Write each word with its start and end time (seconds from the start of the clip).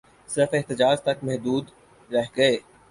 صرف 0.29 0.51
احتجاج 0.53 0.97
تک 1.05 1.17
محدود 1.27 1.65
رہ 2.09 2.27
گئے 2.37 2.55